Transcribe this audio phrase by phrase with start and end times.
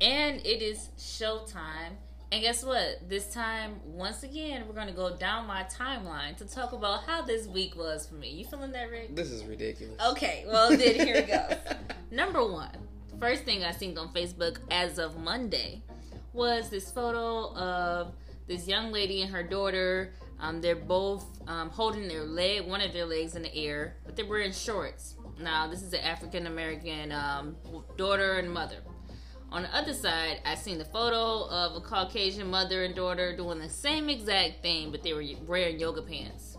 [0.00, 1.96] And it is showtime.
[2.32, 3.08] And guess what?
[3.08, 7.22] This time, once again, we're going to go down my timeline to talk about how
[7.22, 8.30] this week was for me.
[8.30, 9.16] You feeling that, Rick?
[9.16, 10.00] This is ridiculous.
[10.12, 11.76] Okay, well, then here it goes.
[12.10, 12.70] Number one,
[13.18, 15.82] first thing I seen on Facebook as of Monday
[16.32, 18.14] was this photo of
[18.46, 20.12] this young lady and her daughter.
[20.38, 24.16] Um, they're both um, holding their leg, one of their legs in the air, but
[24.16, 25.16] they're wearing shorts.
[25.38, 27.56] Now, this is an African American um,
[27.96, 28.76] daughter and mother.
[29.52, 33.58] On the other side, I seen the photo of a Caucasian mother and daughter doing
[33.58, 36.56] the same exact thing, but they were wearing yoga pants.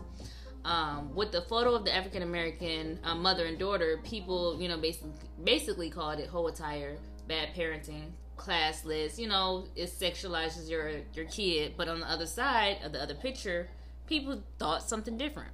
[0.66, 4.76] Um, with the photo of the African American uh, mother and daughter, people, you know,
[4.76, 9.18] basically basically called it hoe attire, bad parenting, classless.
[9.18, 11.74] You know, it sexualizes your your kid.
[11.76, 13.70] But on the other side of the other picture,
[14.06, 15.50] people thought something different.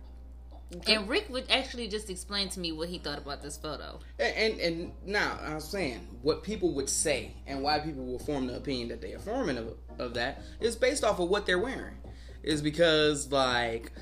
[0.77, 0.95] Okay.
[0.95, 4.01] And Rick would actually just explain to me what he thought about this photo.
[4.19, 8.19] And, and, and now I was saying what people would say and why people will
[8.19, 11.47] form the opinion that they are forming of, of that is based off of what
[11.47, 11.95] they're wearing.
[12.43, 13.93] Is because like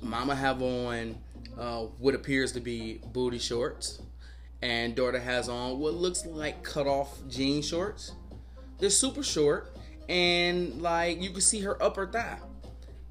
[0.00, 1.18] mama have on
[1.58, 4.00] uh, what appears to be booty shorts,
[4.62, 8.12] and daughter has on what looks like cut off jean shorts.
[8.78, 9.76] They're super short,
[10.08, 12.38] and like you can see her upper thigh.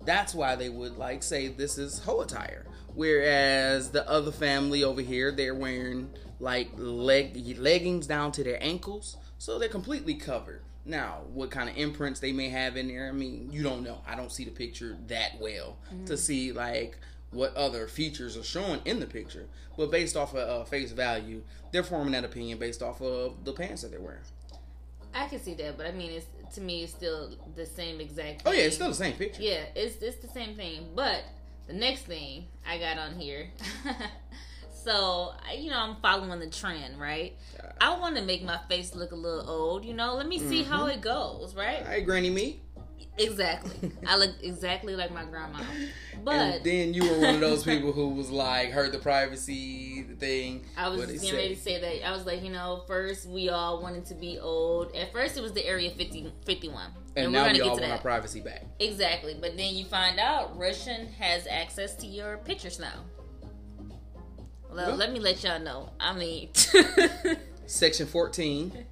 [0.03, 2.65] That's why they would like say this is hoe attire.
[2.99, 6.09] Whereas the other family over here, they're wearing
[6.41, 10.63] like leg leggings down to their ankles, so they're completely covered.
[10.83, 14.01] Now, what kind of imprints they may have in there, I mean, you don't know.
[14.05, 16.03] I don't see the picture that well mm-hmm.
[16.07, 16.97] to see like
[17.31, 19.45] what other features are shown in the picture.
[19.77, 23.53] But based off of uh, face value, they're forming that opinion based off of the
[23.53, 24.19] pants that they're wearing.
[25.13, 28.41] I can see that, but I mean, it's to me, it's still the same exact.
[28.41, 28.51] Thing.
[28.51, 29.41] Oh yeah, it's still the same picture.
[29.41, 30.89] Yeah, it's it's the same thing.
[30.93, 31.23] But
[31.69, 33.47] the next thing I got on here,
[34.83, 37.37] so you know, I'm following the trend, right?
[37.79, 39.85] I want to make my face look a little old.
[39.85, 40.71] You know, let me see mm-hmm.
[40.71, 41.85] how it goes, right?
[41.85, 42.59] Hey, Granny me.
[43.17, 43.91] Exactly.
[44.07, 45.59] I look exactly like my grandma.
[46.23, 50.03] But and then you were one of those people who was like heard the privacy
[50.19, 50.65] thing.
[50.77, 52.07] I was getting ready to say that.
[52.07, 54.95] I was like, you know, first we all wanted to be old.
[54.95, 56.91] At first it was the area 50, 51.
[57.15, 57.91] And, and now we're all want that.
[57.91, 58.65] our privacy back.
[58.79, 59.35] Exactly.
[59.39, 63.03] But then you find out Russian has access to your pictures now.
[64.71, 65.91] Well, let me let y'all know.
[65.99, 66.49] I mean
[67.65, 68.85] Section 14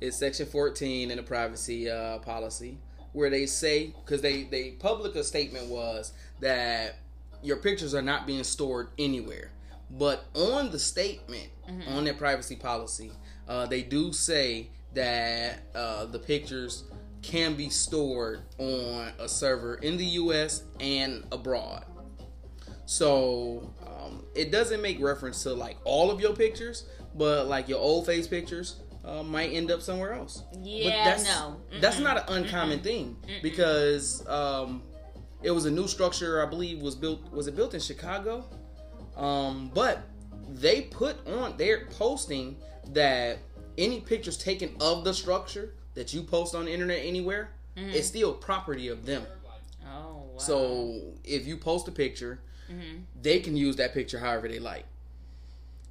[0.00, 2.78] is section 14 in the privacy uh, policy
[3.12, 6.96] where they say because they they public a statement was that
[7.42, 9.50] your pictures are not being stored anywhere
[9.90, 11.92] but on the statement mm-hmm.
[11.92, 13.12] on their privacy policy
[13.48, 16.84] uh, they do say that uh, the pictures
[17.22, 21.84] can be stored on a server in the us and abroad
[22.86, 26.84] so um, it doesn't make reference to like all of your pictures
[27.14, 30.42] but like your old face pictures uh, might end up somewhere else.
[30.60, 31.80] Yeah, but that's, no, Mm-mm.
[31.80, 32.84] that's not an uncommon Mm-mm.
[32.84, 33.42] thing Mm-mm.
[33.42, 34.82] because um,
[35.42, 36.44] it was a new structure.
[36.44, 37.32] I believe was built.
[37.32, 38.44] Was it built in Chicago?
[39.16, 40.02] Um, but
[40.48, 41.56] they put on.
[41.56, 42.56] They're posting
[42.88, 43.38] that
[43.78, 47.90] any pictures taken of the structure that you post on the internet anywhere, mm-hmm.
[47.90, 49.24] it's still property of them.
[49.84, 50.38] Oh, wow.
[50.38, 52.40] So if you post a picture,
[52.70, 53.00] mm-hmm.
[53.20, 54.86] they can use that picture however they like,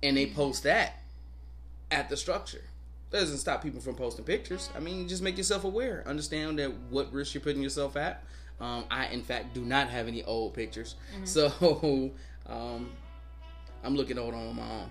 [0.01, 1.03] and they post that
[1.91, 2.63] at the structure
[3.11, 4.69] doesn't stop people from posting pictures.
[4.75, 6.03] I mean, just make yourself aware.
[6.07, 8.23] Understand that what risk you're putting yourself at.
[8.59, 11.25] Um, I, in fact, do not have any old pictures, mm-hmm.
[11.25, 12.11] so
[12.45, 12.91] um,
[13.83, 14.89] I'm looking old on my own.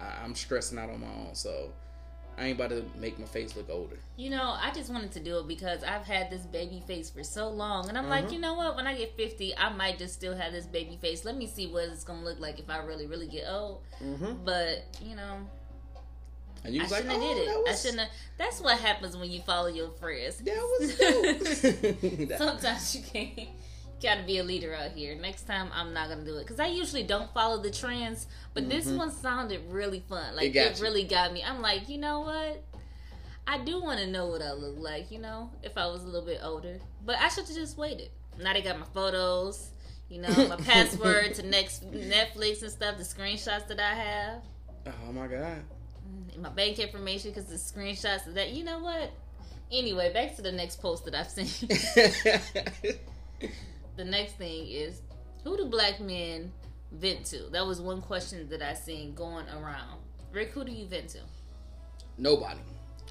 [0.00, 1.72] I, am stressing out on my own, so
[2.38, 3.96] I ain't about to make my face look older.
[4.16, 7.24] You know, I just wanted to do it because I've had this baby face for
[7.24, 8.34] so long, and I'm like, mm-hmm.
[8.34, 8.76] you know what?
[8.76, 11.24] When I get 50, I might just still have this baby face.
[11.24, 13.82] Let me see what it's gonna look like if I really, really get old.
[14.00, 14.44] Mm-hmm.
[14.44, 15.38] But you know,
[16.64, 17.58] and you was I like, shouldn't oh, have did it.
[17.58, 17.68] Was...
[17.68, 18.18] I shouldn't have.
[18.36, 20.36] That's what happens when you follow your friends.
[20.38, 22.38] That was dope.
[22.38, 23.38] Sometimes you can't.
[23.38, 23.46] You
[24.02, 25.14] gotta be a leader out here.
[25.14, 28.26] Next time, I'm not gonna do it because I usually don't follow the trends.
[28.54, 28.72] But mm-hmm.
[28.72, 30.36] this one sounded really fun.
[30.36, 31.42] Like it, it really got me.
[31.42, 32.64] I'm like, you know what?
[33.46, 35.10] I do want to know what I look like.
[35.10, 36.78] You know, if I was a little bit older.
[37.04, 38.10] But I should have just waited.
[38.40, 39.70] Now they got my photos.
[40.08, 42.98] You know, my password to next Netflix and stuff.
[42.98, 44.42] The screenshots that I have.
[44.86, 45.62] Oh my god
[46.38, 48.50] my bank information because the screenshots of that.
[48.50, 49.10] You know what?
[49.72, 51.68] Anyway, back to the next post that I've seen.
[53.96, 55.02] the next thing is
[55.44, 56.52] who do black men
[56.92, 57.48] vent to?
[57.52, 60.00] That was one question that I seen going around.
[60.32, 61.20] Rick, who do you vent to?
[62.18, 62.60] Nobody.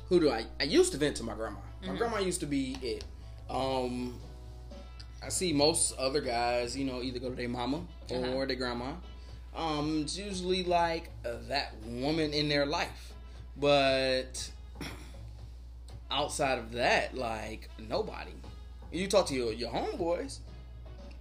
[0.10, 0.46] Who do I?
[0.60, 1.60] I used to vent to my grandma.
[1.82, 1.98] My mm-hmm.
[1.98, 3.06] grandma used to be it.
[3.50, 4.20] Um,
[5.24, 8.46] I see most other guys, you know, either go to their mama or uh-huh.
[8.46, 8.94] their grandma.
[9.60, 13.14] Um, it's usually like uh, that woman in their life.
[13.58, 14.50] But
[16.12, 18.32] outside of that, like nobody.
[18.92, 20.40] You talk to your your homeboys.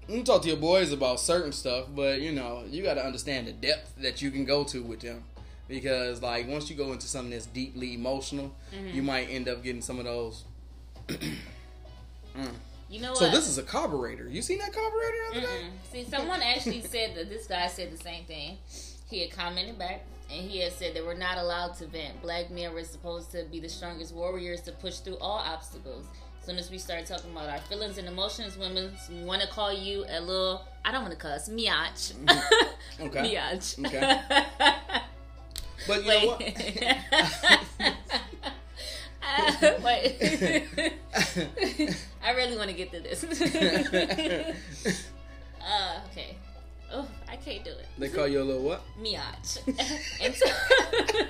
[0.09, 3.47] You talk to your boys about certain stuff, but you know you got to understand
[3.49, 5.23] the depth that you can go to with them,
[5.69, 8.97] because like once you go into something that's deeply emotional, Mm-hmm.
[8.97, 10.45] you might end up getting some of those.
[12.37, 12.53] Mm.
[12.89, 14.29] You know So this is a carburetor.
[14.29, 15.17] You seen that carburetor?
[15.33, 15.67] the other day?
[15.93, 18.57] See, someone actually said that this guy said the same thing.
[19.11, 22.21] He had commented back, and he had said that we're not allowed to vent.
[22.23, 26.07] Black men were supposed to be the strongest warriors to push through all obstacles.
[26.41, 28.91] As soon as we start talking about our feelings and emotions, women
[29.25, 30.63] want to call you a little.
[30.85, 32.15] I don't want to cuss, miach.
[32.15, 32.65] Mm-hmm.
[33.07, 33.35] Okay.
[33.37, 33.87] miach.
[33.87, 34.21] Okay.
[35.87, 36.43] But you know what?
[39.23, 39.63] Wait.
[39.63, 40.15] Uh, wait.
[42.23, 43.25] I really want to get to this.
[45.63, 46.37] uh, okay.
[46.93, 47.87] Oh, I can't do it.
[47.99, 48.83] they call you a little what?
[49.01, 49.59] Miach.
[50.23, 50.57] and, tell,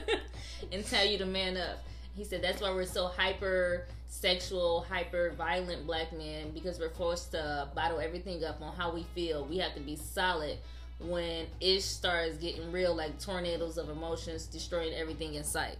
[0.73, 1.79] and tell you to man up.
[2.15, 7.33] He said that's why we're so hyper sexual, hyper violent black men because we're forced
[7.33, 9.45] to bottle everything up on how we feel.
[9.45, 10.59] We have to be solid
[11.01, 15.77] when ish starts getting real, like tornadoes of emotions destroying everything in sight.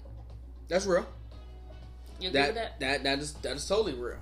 [0.69, 1.07] That's real.
[2.21, 2.81] You that that?
[2.81, 4.17] that that is that is totally real.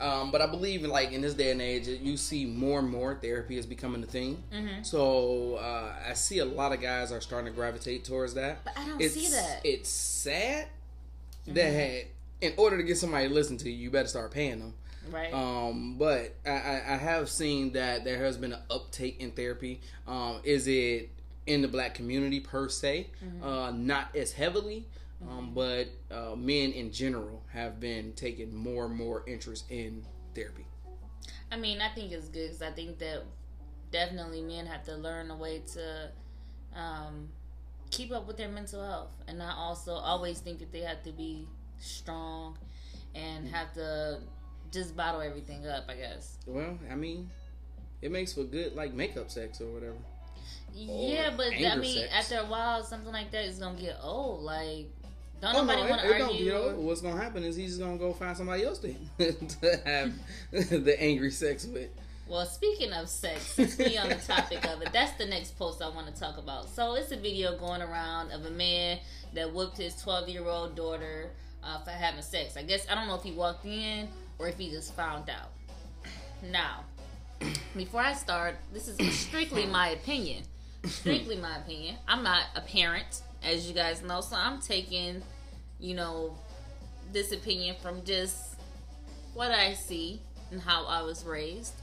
[0.00, 3.14] Um, but I believe, like in this day and age, you see more and more
[3.14, 4.42] therapy is becoming a thing.
[4.52, 4.84] Mhm.
[4.84, 8.64] So uh, I see a lot of guys are starting to gravitate towards that.
[8.64, 9.60] But I don't it's, see that.
[9.64, 10.66] It's sad
[11.46, 11.54] Mm-hmm.
[11.54, 12.04] that
[12.40, 14.74] in order to get somebody to listen to you, you better start paying them.
[15.10, 15.32] right.
[15.34, 19.80] Um, but I, I, I have seen that there has been an uptake in therapy.
[20.06, 21.10] Um, is it
[21.46, 23.08] in the black community per se?
[23.24, 23.42] Mm-hmm.
[23.44, 24.86] Uh, not as heavily,
[25.28, 30.04] um, but uh, men in general have been taking more and more interest in
[30.34, 30.66] therapy.
[31.50, 33.24] I mean, I think it's good because I think that
[33.90, 36.10] definitely men have to learn a way to
[36.74, 37.28] um,
[37.90, 41.12] keep up with their mental health and not also always think that they have to
[41.12, 41.46] be
[41.78, 42.56] strong
[43.14, 44.20] and have to
[44.72, 46.38] just bottle everything up, I guess.
[46.46, 47.30] Well, I mean,
[48.00, 49.98] it makes for good like makeup sex or whatever.
[50.72, 52.12] yeah, but I mean, sex.
[52.14, 54.42] after a while, something like that is going to get old.
[54.42, 54.88] Like,
[55.42, 56.44] don't Oh, nobody no, want to it don't argue.
[56.44, 56.76] get old.
[56.78, 60.12] What's gonna happen is he's just gonna go find somebody else to, to have
[60.84, 61.90] the angry sex with.
[62.28, 65.82] Well, speaking of sex, since we on the topic of it, that's the next post
[65.82, 66.68] I want to talk about.
[66.70, 69.00] So it's a video going around of a man
[69.34, 71.30] that whooped his 12 year old daughter
[71.62, 72.56] uh, for having sex.
[72.56, 74.08] I guess I don't know if he walked in
[74.38, 75.50] or if he just found out.
[76.50, 76.84] Now,
[77.76, 80.44] before I start, this is strictly my opinion.
[80.84, 81.96] Strictly my opinion.
[82.08, 85.22] I'm not a parent, as you guys know, so I'm taking,
[85.82, 86.34] you know,
[87.12, 88.54] this opinion from just
[89.34, 90.20] what I see
[90.50, 91.74] and how I was raised.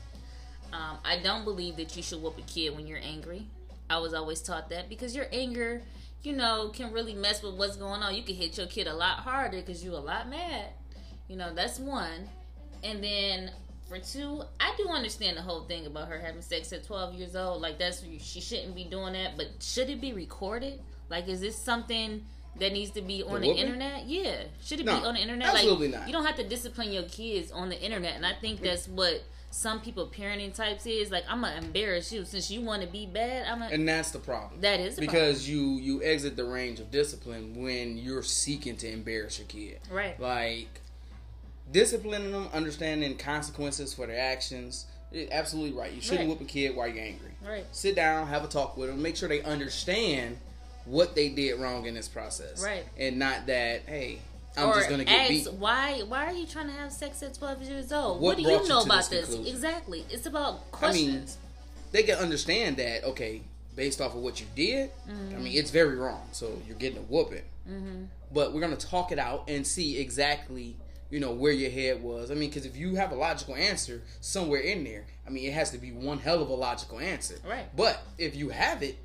[0.72, 3.46] Um, I don't believe that you should whoop a kid when you're angry.
[3.90, 5.82] I was always taught that because your anger,
[6.24, 8.16] you know, can really mess with what's going on.
[8.16, 10.68] You can hit your kid a lot harder because you're a lot mad.
[11.28, 12.30] You know, that's one.
[12.84, 13.52] And then
[13.90, 17.36] for two, I do understand the whole thing about her having sex at 12 years
[17.36, 17.62] old.
[17.62, 19.36] Like, that's she shouldn't be doing that.
[19.36, 20.80] But should it be recorded?
[21.10, 22.24] Like, is this something
[22.58, 23.58] that needs to be on the, whooping?
[23.64, 24.06] internet?
[24.08, 24.44] Yeah.
[24.62, 25.48] Should it No, be on the internet?
[25.54, 26.08] absolutely like, not.
[26.08, 28.16] You don't have to discipline your kids on the internet.
[28.16, 31.10] And I think that's what some people parenting types is.
[31.10, 33.48] Like, I'm gonna embarrass you since you want to be bad.
[33.48, 33.74] I'm gonna.
[33.74, 34.62] And that's the problem.
[34.62, 38.92] That is the because you you exit the range of discipline when you're seeking to
[38.92, 39.80] embarrass your kid.
[39.90, 40.20] Right.
[40.20, 40.82] Like
[41.72, 44.86] disciplining them, understanding consequences for their actions.
[45.14, 45.92] eh, Absolutely right.
[45.92, 46.30] You shouldn't Right.
[46.30, 47.32] whoop a kid while you're angry.
[47.44, 47.66] Right.
[47.72, 50.38] Sit down, have a talk with them, make sure they understand
[50.90, 52.64] what they did wrong in this process.
[52.64, 52.84] Right.
[52.98, 54.20] And not that, hey,
[54.58, 55.54] I'm or just gonna get ask beat.
[55.54, 58.20] why why are you trying to have sex at 12 years old?
[58.20, 59.48] What What, do you you know to about this this?
[59.48, 60.06] Exactly.
[60.10, 61.38] It's about I mean, questions.
[61.92, 63.42] they can understand that, okay,
[63.76, 66.28] based off of what you did, I mean, it's very wrong.
[66.32, 67.44] So you're getting a whooping.
[67.70, 68.04] mm-hmm.
[68.34, 70.76] But we're going to talk it out and see exactly,
[71.10, 72.30] you know, where your head was.
[72.30, 75.54] I mean, because if you have a logical answer somewhere in there, I mean, it
[75.54, 77.36] has to be one hell of a logical answer.
[77.48, 77.66] Right.
[77.76, 78.98] But if you have it,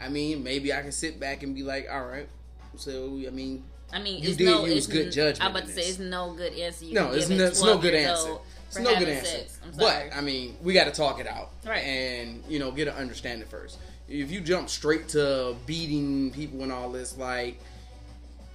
[0.00, 2.28] I mean, maybe I can sit back and be like, all right.
[2.76, 5.66] So, I mean, I mean, You it's did no, use it's good judgment I'm about
[5.66, 6.84] to say it's no good answer.
[6.84, 8.36] You no, it's no, it's no good answer.
[8.66, 9.46] It's no good answer.
[9.76, 10.10] But.
[10.14, 11.78] I mean, we got to talk it out, Right.
[11.78, 13.78] And you know, get an understanding first.
[14.08, 17.58] If you jump straight to beating people and all this, like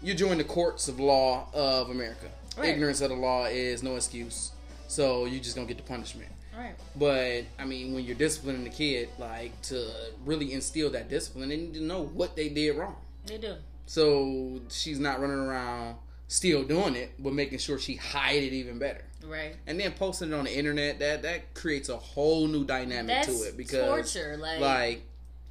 [0.01, 2.27] you join the courts of law of America.
[2.57, 2.69] Right.
[2.69, 4.51] Ignorance of the law is no excuse,
[4.88, 6.29] so you just gonna get the punishment.
[6.57, 6.75] Right.
[6.95, 9.86] But I mean, when you're disciplining the kid, like to
[10.25, 12.95] really instill that discipline, they need to know what they did wrong.
[13.25, 13.55] They do.
[13.86, 18.79] So she's not running around still doing it, but making sure she hide it even
[18.79, 19.55] better Right.
[19.67, 23.27] and then posting it on the internet that that creates a whole new dynamic That's
[23.27, 24.38] to it because torture.
[24.38, 25.01] Like, like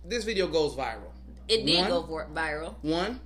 [0.05, 1.13] this video goes viral
[1.49, 2.03] it did one- go
[2.35, 2.75] viral.
[2.83, 3.21] one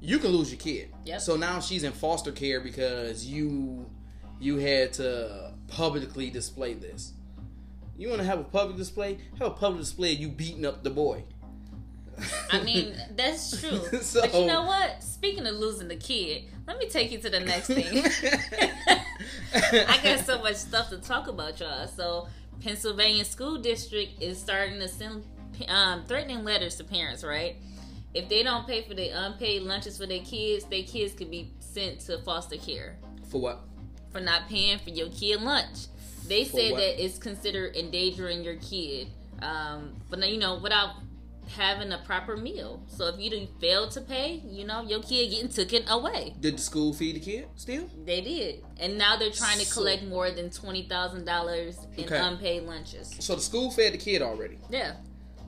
[0.00, 0.90] you can lose your kid.
[1.06, 1.20] Yep.
[1.22, 3.86] So now she's in foster care because you
[4.38, 7.12] you had to publicly display this.
[7.96, 9.18] You want to have a public display?
[9.38, 11.24] Have a public display of you beating up the boy.
[12.50, 13.78] I mean, that's true.
[14.00, 15.02] So- but you know what?
[15.02, 18.04] Speaking of losing the kid, let me take you to the next thing.
[19.54, 21.86] I got so much stuff to talk about, y'all.
[21.86, 22.28] So,
[22.60, 25.24] Pennsylvania school district is starting to send
[25.68, 27.56] um, threatening letters to parents, right?
[28.14, 31.52] If they don't pay for their unpaid lunches for their kids, their kids could be
[31.60, 32.96] sent to foster care
[33.28, 33.60] For what?
[34.16, 35.86] For not paying for your kid lunch.
[36.26, 36.78] They For said what?
[36.80, 39.08] that it's considered endangering your kid,
[39.42, 40.94] um, but now, you know without
[41.54, 42.82] having a proper meal.
[42.88, 46.34] So if you do fail to pay, you know your kid getting taken away.
[46.40, 47.88] Did the school feed the kid still?
[48.04, 52.18] They did, and now they're trying to collect more than twenty thousand dollars in Okay.
[52.18, 53.14] unpaid lunches.
[53.20, 54.58] So the school fed the kid already.
[54.70, 54.94] Yeah,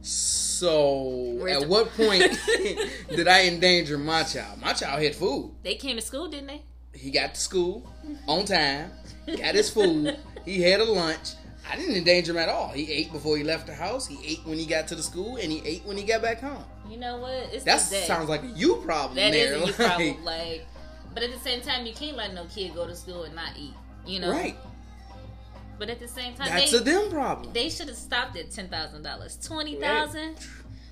[0.02, 2.22] So Where's at the- what point
[3.16, 4.60] did I endanger my child?
[4.60, 5.54] My child had food.
[5.64, 6.62] they came to school, didn't they?
[6.94, 7.92] He got to school
[8.26, 8.90] on time,
[9.26, 10.16] got his food.
[10.44, 11.32] He had a lunch.
[11.70, 12.68] I didn't endanger him at all.
[12.68, 14.06] He ate before he left the house.
[14.06, 16.40] He ate when he got to the school, and he ate when he got back
[16.40, 16.64] home.
[16.88, 17.50] You know what?
[17.52, 19.16] It's That sounds like a you problem.
[19.16, 19.52] That there.
[19.56, 20.16] is a you problem.
[20.24, 20.66] Like,
[21.12, 23.50] but at the same time, you can't let no kid go to school and not
[23.58, 23.74] eat.
[24.06, 24.56] You know, Right.
[25.78, 27.52] But at the same time, That's they, a them problem.
[27.52, 30.36] they should have stopped at ten thousand dollars, twenty thousand.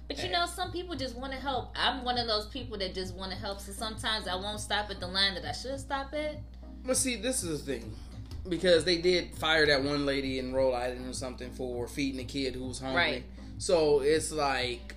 [0.08, 1.72] But you know, some people just want to help.
[1.74, 3.60] I'm one of those people that just want to help.
[3.60, 6.36] So sometimes I won't stop at the line that I should stop at.
[6.84, 7.92] But see, this is the thing.
[8.48, 12.24] Because they did fire that one lady in Rhode Island or something for feeding a
[12.24, 13.02] kid who was hungry.
[13.02, 13.24] Right.
[13.58, 14.94] So it's like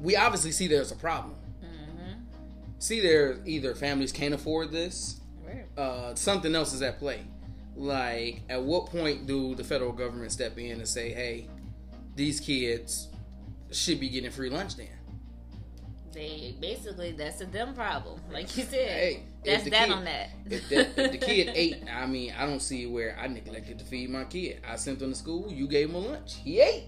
[0.00, 1.34] we obviously see there's a problem.
[1.62, 2.20] Mm-hmm.
[2.78, 5.66] See, there either families can't afford this, Right.
[5.76, 7.20] uh, something else is at play.
[7.76, 11.48] Like, at what point do the federal government step in and say, "Hey,
[12.14, 13.08] these kids
[13.76, 14.76] should be getting free lunch"?
[14.76, 14.88] Then,
[16.12, 18.88] They basically that's a them problem, like you said.
[18.88, 20.30] Hey, that's the that kid- on that.
[20.46, 23.84] if, the, if the kid ate, I mean, I don't see where I neglected to
[23.84, 24.60] feed my kid.
[24.66, 25.50] I sent him to school.
[25.52, 26.36] You gave him a lunch.
[26.42, 26.84] He ate.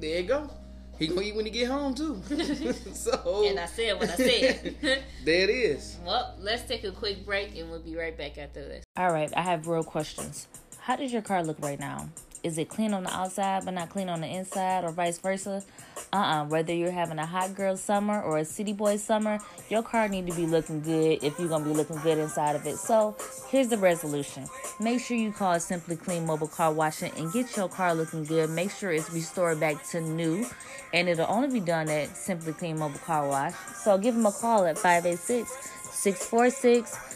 [0.00, 0.50] There you go.
[0.98, 2.20] He gonna eat when he get home too.
[2.92, 4.76] so, and I said what I said.
[5.24, 5.96] there it is.
[6.04, 8.84] well, let's take a quick break and we'll be right back after this.
[8.96, 10.46] All right, I have real questions.
[10.78, 12.08] How does your car look right now?
[12.42, 15.62] Is it clean on the outside but not clean on the inside, or vice versa?
[16.12, 19.82] Uh uh Whether you're having a hot girl summer or a city boy summer, your
[19.82, 22.78] car need to be looking good if you're gonna be looking good inside of it.
[22.78, 23.16] So
[23.48, 24.48] here's the resolution:
[24.80, 28.50] make sure you call Simply Clean Mobile Car Washing and get your car looking good.
[28.50, 30.44] Make sure it's restored back to new,
[30.92, 33.54] and it'll only be done at Simply Clean Mobile Car Wash.
[33.84, 35.48] So give them a call at 586
[35.92, 37.12] 646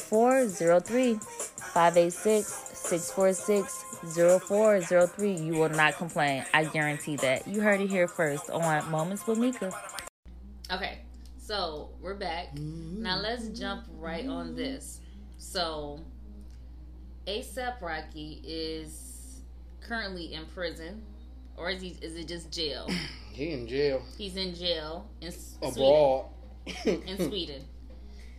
[0.00, 1.18] 0403.
[1.72, 3.84] 586 646
[4.48, 5.32] 0403.
[5.32, 6.44] You will not complain.
[6.52, 7.46] I guarantee that.
[7.46, 9.72] You heard it here first on Moments with Mica.
[10.70, 10.98] Okay,
[11.38, 12.56] so we're back.
[12.58, 15.00] Now let's jump right on this.
[15.38, 16.00] So,
[17.26, 19.40] ASAP Rocky is
[19.80, 21.02] currently in prison,
[21.56, 21.96] or is he?
[22.00, 22.88] Is it just jail?
[23.32, 26.24] He in jail He's in jail in S- Sweden.
[27.06, 27.62] In Sweden.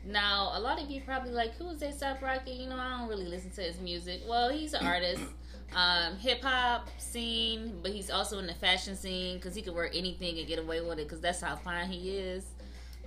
[0.06, 2.52] Now, a lot of you probably like, who's ASAP Rocky?
[2.52, 4.22] You know, I don't really listen to his music.
[4.28, 5.22] Well, he's an artist,
[5.76, 9.90] um, hip hop scene, but he's also in the fashion scene because he could wear
[9.94, 12.46] anything and get away with it because that's how fine he is.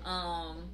[0.05, 0.71] Um,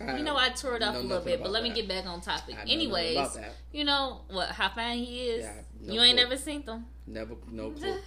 [0.00, 2.20] you know, I tore it up a little bit, but let me get back on
[2.20, 2.56] topic.
[2.66, 3.54] Anyways, that.
[3.72, 4.48] you know what?
[4.48, 5.44] How fine he is.
[5.44, 6.24] Yeah, no you ain't clue.
[6.24, 6.86] never seen them.
[7.06, 7.98] Never, no clue.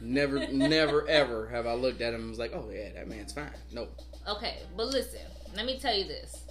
[0.00, 3.32] never, never, ever have I looked at him and was like, "Oh yeah, that man's
[3.32, 3.98] fine." Nope.
[4.28, 5.20] Okay, but listen,
[5.54, 6.45] let me tell you this.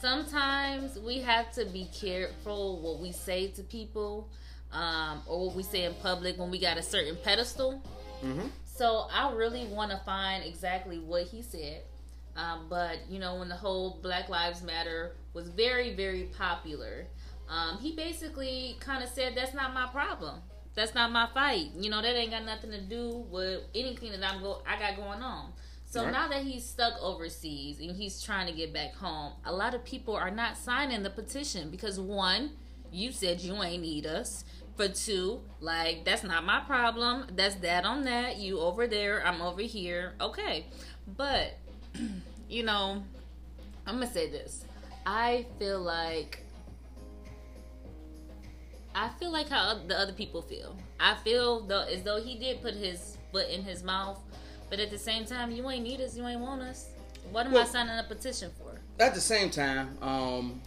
[0.00, 4.28] Sometimes we have to be careful what we say to people
[4.72, 7.82] um, or what we say in public when we got a certain pedestal.
[8.22, 8.48] Mm-hmm.
[8.64, 11.82] So I really want to find exactly what he said.
[12.36, 17.06] Um, but, you know, when the whole Black Lives Matter was very, very popular,
[17.48, 20.40] um, he basically kind of said, That's not my problem.
[20.74, 21.68] That's not my fight.
[21.78, 24.96] You know, that ain't got nothing to do with anything that I'm go- I got
[24.96, 25.52] going on.
[25.94, 26.12] So Right.
[26.12, 29.84] now that he's stuck overseas and he's trying to get back home, a lot of
[29.84, 32.50] people are not signing the petition because one,
[32.90, 34.44] you said you ain't need us.
[34.76, 37.26] For two, like that's not my problem.
[37.36, 38.38] That's that on that.
[38.38, 40.14] You over there, I'm over here.
[40.20, 40.66] Okay.
[41.16, 41.56] But
[42.48, 43.04] you know,
[43.86, 44.64] I'm gonna say this.
[45.06, 46.40] I feel like
[48.96, 50.76] I feel like how the other people feel.
[50.98, 54.18] I feel though as though he did put his foot in his mouth,
[54.74, 56.16] but at the same time, you ain't need us.
[56.16, 56.88] You ain't want us.
[57.30, 58.80] What am I signing a petition for?
[58.98, 60.60] At the same time, um,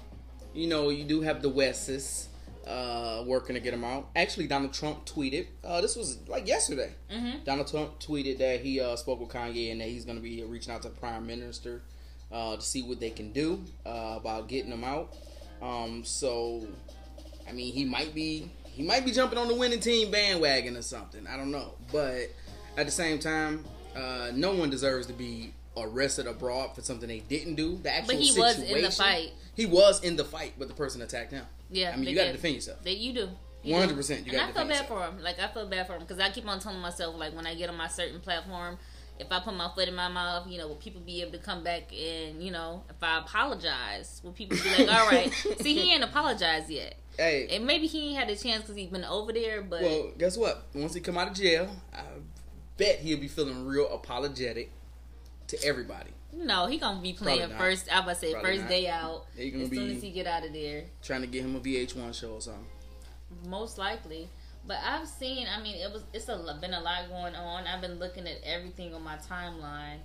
[0.54, 2.30] you know, you do have the Wesses
[2.66, 4.08] uh, working to get him out.
[4.16, 5.48] Actually, Donald Trump tweeted.
[5.62, 6.94] Uh, this was like yesterday.
[7.12, 7.44] Mm-hmm.
[7.44, 10.42] Donald Trump tweeted that he uh, spoke with Kanye and that he's going to be
[10.46, 11.82] reaching out to the Prime Minister
[12.32, 15.18] uh, to see what they can do uh, about getting him out.
[15.62, 16.66] Um, so,
[17.46, 20.82] I mean, he might be he might be jumping on the winning team bandwagon or
[20.82, 21.28] something.
[21.28, 22.30] I don't know, but
[22.78, 23.66] at the same time,
[23.98, 27.77] uh, no one deserves to be arrested abroad for something they didn't do.
[27.77, 29.32] The actual But he was in the fight.
[29.56, 31.46] He was in the fight, but the person attacked him.
[31.70, 32.84] Yeah, I mean, you got to defend yourself.
[32.84, 33.30] That you do.
[33.63, 35.22] You 100% you and I feel bad for him.
[35.22, 37.56] Like I feel bad for him because I keep on telling myself like when I
[37.56, 38.77] get on my certain platform,
[39.20, 41.39] if I put my foot in my mouth, you know, will people be able to
[41.39, 45.34] come back and you know, if I apologize, will people be like, all right?
[45.60, 48.89] See, he ain't apologized yet, Hey, and maybe he ain't had a chance because he's
[48.89, 49.62] been over there.
[49.63, 50.63] But well, guess what?
[50.74, 52.04] Once he come out of jail, I
[52.78, 54.72] bet he'll be feeling real apologetic
[55.48, 56.12] to everybody.
[56.34, 57.88] no, he gonna be playing first.
[57.94, 58.70] I to say Probably first not.
[58.70, 59.26] day out.
[59.38, 61.60] Gonna As soon be- as he get out of there, Trying to get him a
[61.60, 62.66] VH1 show or something.
[63.46, 64.30] most likely.
[64.66, 65.48] But I've seen.
[65.48, 66.04] I mean, it was.
[66.14, 67.66] It's a been a lot going on.
[67.66, 70.00] I've been looking at everything on my timeline,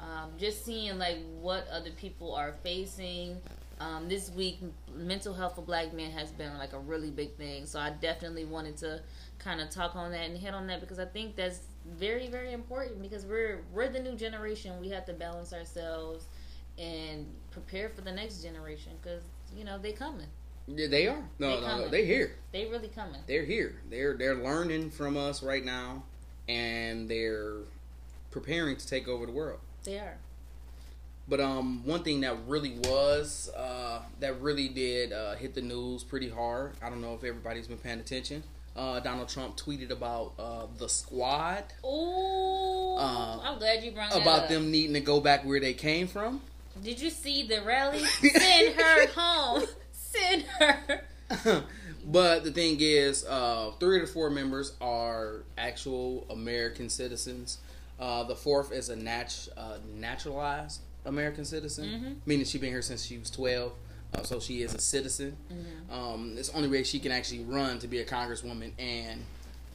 [0.00, 3.36] um, just seeing like what other people are facing.
[3.78, 4.60] Um, this week,
[4.94, 7.66] mental health for Black men has been like a really big thing.
[7.66, 9.02] So I definitely wanted to
[9.38, 11.60] kind of talk on that and hit on that because I think that's
[11.98, 14.80] very very important because we're we're the new generation.
[14.80, 16.26] We have to balance ourselves
[16.78, 19.22] and prepare for the next generation because
[19.56, 20.26] you know they coming.
[20.68, 21.22] Yeah, they are.
[21.38, 22.36] No, They no, no, they here.
[22.52, 23.20] They really coming.
[23.26, 23.76] They're here.
[23.88, 26.02] They're they're learning from us right now,
[26.48, 27.58] and they're
[28.30, 29.60] preparing to take over the world.
[29.84, 30.18] They are.
[31.28, 36.04] But um, one thing that really was uh, that really did uh, hit the news
[36.04, 36.72] pretty hard.
[36.82, 38.42] I don't know if everybody's been paying attention.
[38.76, 44.16] Uh, Donald Trump tweeted about uh, the squad, Ooh, Uh, I'm glad you brought that
[44.16, 44.22] up.
[44.22, 46.42] about them needing to go back where they came from.
[46.82, 48.00] Did you see the rally?
[48.04, 49.66] Send her home.
[49.92, 51.00] Send her.
[52.04, 57.58] but the thing is, uh, three to four members are actual American citizens.
[57.98, 62.16] Uh, the fourth is a nat- uh, naturalized American citizen, Mhm.
[62.26, 63.72] meaning she's been here since she was twelve.
[64.14, 65.36] Uh, so she is a citizen.
[65.52, 65.92] Mm-hmm.
[65.92, 69.22] Um, it's the only way she can actually run to be a congresswoman and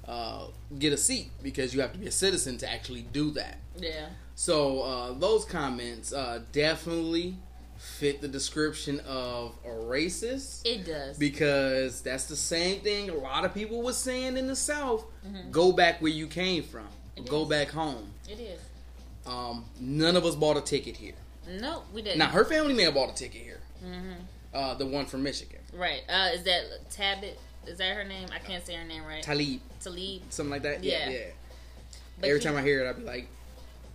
[0.08, 0.46] uh,
[0.80, 3.58] get a seat because you have to be a citizen to actually do that.
[3.78, 4.08] Yeah.
[4.36, 7.36] So uh, those comments uh, definitely
[7.78, 11.18] fit the description of a racist It does.
[11.18, 15.04] because that's the same thing a lot of people were saying in the South.
[15.28, 15.50] Mhm.
[15.52, 16.88] Go back where you came from.
[17.16, 17.50] It go is.
[17.50, 18.12] back home.
[18.30, 18.60] it is.
[19.26, 21.14] Um, none of us bought a ticket here.
[21.60, 22.18] No, we didn't.
[22.20, 23.61] Now her family may have bought a ticket here.
[23.82, 24.14] Hmm
[24.54, 26.02] Uh, the one from Michigan, Right.
[26.10, 27.38] Uh, is that Tabit?
[27.68, 28.28] Is that her name?
[28.34, 29.24] I can't say her name right.
[29.24, 30.22] Talib, Talib.
[30.30, 30.84] something like that.
[30.84, 31.10] Yeah.
[31.10, 31.20] Yeah,
[32.24, 33.28] Every he- time I hear it, I'd be like,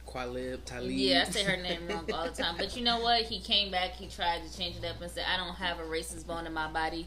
[0.06, 0.90] Qualib, Talib.
[0.90, 2.54] Yeah, I say her name wrong all the time.
[2.56, 3.22] But you know what?
[3.22, 3.90] He came back.
[3.92, 6.52] He tried to change it up and said, "I don't have a racist bone in
[6.54, 7.06] my body."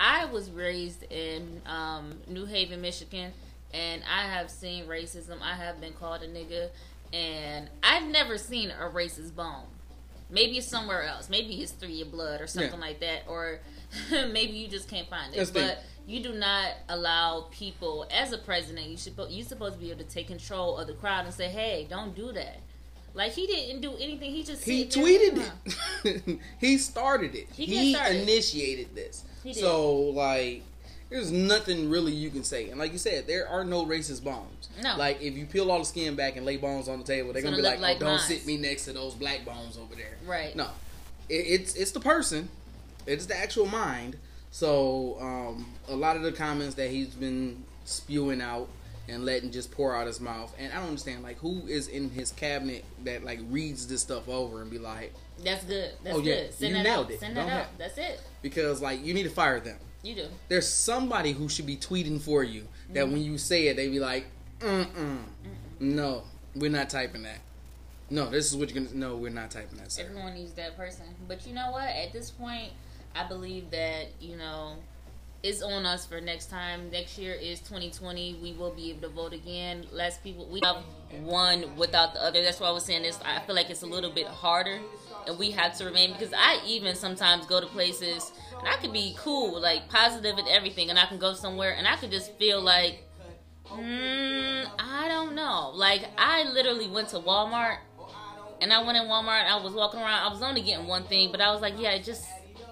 [0.00, 3.32] I was raised in um, New Haven, Michigan,
[3.74, 5.40] and I have seen racism.
[5.42, 6.68] I have been called a nigga,
[7.12, 9.64] and I've never seen a racist bone.
[10.30, 11.28] Maybe it's somewhere else.
[11.30, 12.86] Maybe it's through your blood or something Yeah.
[12.86, 13.60] like that, or
[14.10, 15.38] maybe you just can't find it.
[15.38, 19.74] That's the but you do not allow people, as a president, you should you supposed
[19.74, 22.60] to be able to take control of the crowd and say, "Hey, don't do that."
[23.14, 24.30] Like he didn't do anything.
[24.30, 25.50] He just He tweeted
[26.04, 26.38] it.
[26.60, 27.48] he started it.
[27.52, 28.22] He He, did start it.
[28.22, 29.24] initiated this.
[29.42, 29.60] He did.
[29.60, 30.62] So like,
[31.10, 32.68] there's nothing really you can say.
[32.70, 34.68] And like you said, there are no racist bones.
[34.82, 34.96] No.
[34.96, 37.42] Like if you peel all the skin back and lay bones on the table, they're
[37.42, 39.94] gonna, be gonna like, like oh, don't sit me next to those black bones over
[39.94, 40.16] there.
[40.26, 40.54] Right.
[40.54, 40.68] No,
[41.28, 42.48] it, it's it's the person.
[43.06, 44.16] It's the actual mind.
[44.50, 48.68] So um, a lot of the comments that he's been spewing out
[49.08, 52.10] and letting just pour out his mouth, and I don't understand like who is in
[52.10, 55.92] his cabinet that like reads this stuff over and be like, That's good.
[56.04, 56.34] That's Oh, yeah.
[56.34, 56.54] good.
[56.54, 57.12] Send You that nailed out.
[57.12, 57.20] it.
[57.20, 57.48] Send that out.
[57.48, 58.20] have- That's it.
[58.42, 59.78] because like you need to fire them.
[60.02, 60.26] You do.
[60.48, 63.12] There's somebody who should be tweeting for you that Mm-hmm.
[63.12, 64.26] when you say it, they be like,
[64.60, 65.18] mm mm,
[65.80, 66.22] no,
[66.54, 67.40] we're not typing that.
[68.10, 68.96] No, this is what you're gonna.
[68.96, 70.02] No, we're not typing that, sir.
[70.04, 71.04] Everyone needs that person.
[71.26, 71.88] But you know what?
[71.88, 72.72] At this point,
[73.14, 74.76] I believe that, you know,
[75.42, 76.90] it's on us for next time.
[76.90, 78.38] Next year is 2020.
[78.42, 79.86] We will be able to vote again.
[79.92, 80.48] Less people.
[80.50, 80.82] We have
[81.22, 82.42] one without the other.
[82.42, 83.18] That's why I was saying this.
[83.24, 84.80] I feel like it's a little bit harder.
[85.26, 88.92] And we have to remain because I even sometimes go to places and I could
[88.92, 92.32] be cool, like positive and everything, and I can go somewhere and I could just
[92.38, 93.04] feel like,
[93.66, 95.70] mm, I don't know.
[95.74, 97.76] Like I literally went to Walmart
[98.60, 99.44] and I went in Walmart.
[99.46, 100.26] I was walking around.
[100.26, 102.26] I was only getting one thing, but I was like, yeah, it just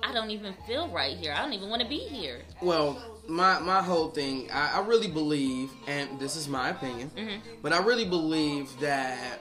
[0.07, 1.33] I don't even feel right here.
[1.37, 2.43] I don't even want to be here.
[2.63, 7.41] Well, my my whole thing, I, I really believe, and this is my opinion, Mhm.
[7.63, 9.41] but I really believe that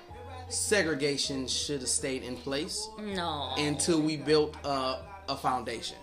[0.49, 3.53] segregation should have stayed in place No.
[3.57, 4.97] until we built a,
[5.29, 5.97] a foundation.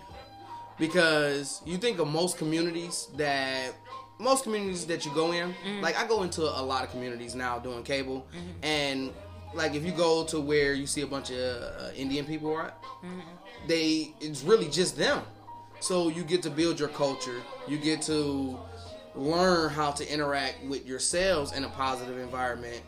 [0.79, 3.73] Because you think of most communities that
[4.19, 7.59] most communities that you go in, like I go into a lot of communities now
[7.59, 8.25] doing cable,
[8.61, 9.11] and
[9.53, 12.71] like if you go to where you see a bunch of uh, Indian people, right?
[13.67, 15.23] They it's really just them.
[15.79, 17.41] So you get to build your culture.
[17.67, 18.57] You get to
[19.15, 22.81] learn how to interact with yourselves in a positive environment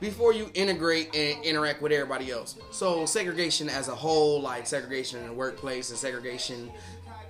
[0.00, 2.56] before you integrate and interact with everybody else.
[2.72, 6.70] So segregation as a whole, like segregation in the workplace and segregation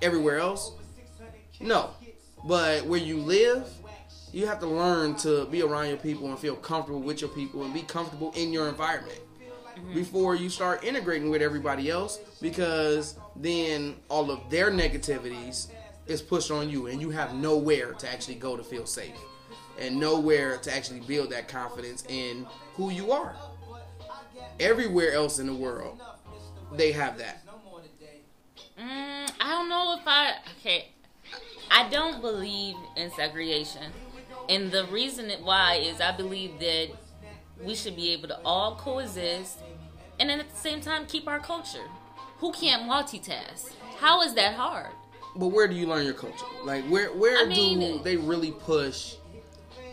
[0.00, 0.72] everywhere else,
[1.60, 1.90] no.
[2.44, 3.68] But where you live,
[4.32, 7.62] you have to learn to be around your people and feel comfortable with your people
[7.64, 9.20] and be comfortable in your environment
[9.94, 15.68] before you start integrating with everybody else because then all of their negativities
[16.06, 19.16] is pushed on you and you have nowhere to actually go to feel safe
[19.78, 23.34] and nowhere to actually build that confidence in who you are.
[24.60, 26.00] Everywhere else in the world,
[26.72, 27.42] they have that.
[28.78, 30.88] Mm, I don't know if I okay.
[31.70, 33.92] I don't believe in segregation,
[34.48, 36.88] and the reason why is I believe that
[37.64, 39.58] we should be able to all coexist,
[40.20, 41.86] and then at the same time keep our culture.
[42.38, 43.72] Who can't multitask?
[43.98, 44.90] How is that hard?
[45.36, 46.44] But where do you learn your culture?
[46.64, 49.14] Like where where I mean- do they really push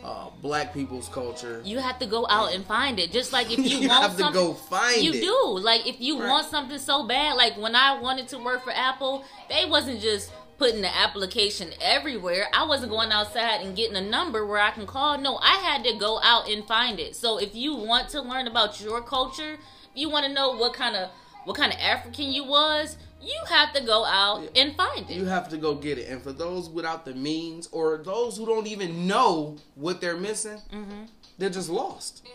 [0.03, 1.61] uh, black people's culture?
[1.63, 3.11] You have to go out and find it.
[3.11, 4.19] Just like if you, want something.
[4.19, 5.03] You want have to go find it.
[5.03, 5.21] you it.
[5.21, 5.59] do.
[5.63, 6.27] Like if you Right.
[6.29, 10.31] want something so bad, like when I wanted to work for Apple, they wasn't just
[10.59, 12.47] putting the application everywhere.
[12.53, 15.17] I wasn't going outside and getting a number where I can call.
[15.17, 17.15] No, I had to go out and find it.
[17.15, 20.73] So if you want to learn about your culture, if you want to know what
[20.73, 21.09] kind of
[21.45, 25.15] what kind of African you was, you have to go out and find it.
[25.15, 26.09] You have to go get it.
[26.09, 30.59] And for those without the means or those who don't even know what they're missing,
[30.73, 31.05] Mm-hmm.
[31.37, 32.27] they're just lost.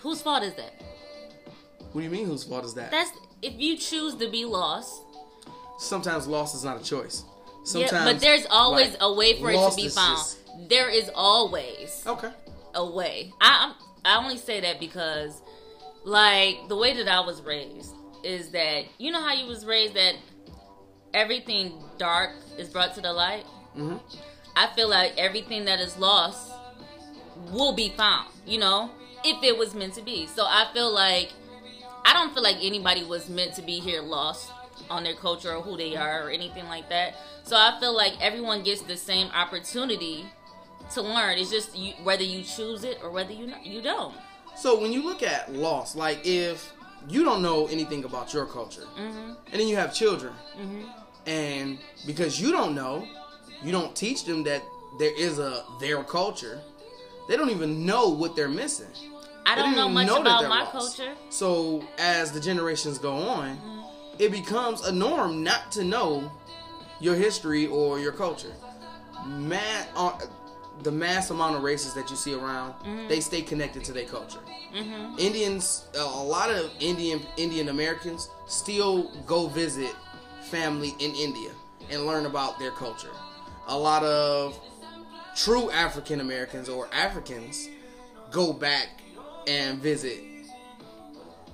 [0.00, 0.72] Whose fault is that?
[1.92, 2.26] What do you mean?
[2.26, 2.90] Whose fault is that?
[2.92, 3.10] That's
[3.42, 5.02] if you choose to be lost.
[5.78, 7.24] Sometimes lost is not a choice.
[7.64, 10.18] Yeah, but there's always like, a way for it to be found.
[10.18, 12.30] just- There is always okay.
[12.74, 13.32] a way.
[13.40, 13.72] I
[14.04, 15.40] I only say that because,
[16.04, 17.94] like, the way that I was raised
[18.24, 20.14] is that you know how you was raised that
[21.14, 23.44] everything dark is brought to the light.
[23.74, 23.96] hmm
[24.54, 26.52] I feel like everything that is lost
[27.52, 28.28] will be found.
[28.46, 28.90] You know,
[29.24, 30.26] if it was meant to be.
[30.26, 31.30] So I feel like
[32.04, 34.50] I don't feel like anybody was meant to be here lost
[34.90, 37.14] on their culture or who they are or anything like that.
[37.44, 40.26] So I feel like everyone gets the same opportunity
[40.94, 41.38] to learn.
[41.38, 44.14] It's just you, whether you choose it or whether you you don't.
[44.56, 46.72] So when you look at loss, like if
[47.08, 49.32] you don't know anything about your culture, Mm-hmm.
[49.50, 50.82] and then you have children, Mm-hmm.
[51.26, 53.06] and because you don't know,
[53.62, 54.62] you don't teach them that
[54.98, 56.60] there is a their culture.
[57.28, 58.88] They don't even know what they're missing.
[59.46, 60.96] I don't know much know about my lost.
[60.96, 61.14] culture.
[61.30, 63.58] So as the generations go on,
[64.18, 66.30] it becomes a norm not to know
[67.02, 68.52] your history or your culture.
[69.26, 70.18] Mass, uh,
[70.82, 72.74] the mass amount of races that you see around,
[73.08, 74.38] they stay connected to their culture.
[74.74, 75.18] Mm-hmm.
[75.18, 79.94] Indians, a a lot of Indian Indian Americans still go visit
[80.42, 81.50] family in India
[81.90, 83.10] and learn about their culture.
[83.68, 84.58] A lot of
[85.36, 87.68] true African Americans or Africans
[88.30, 88.88] go back
[89.46, 90.20] and visit.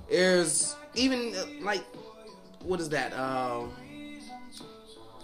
[0.09, 1.83] There's even uh, like
[2.63, 3.13] what is that?
[3.13, 3.71] Um,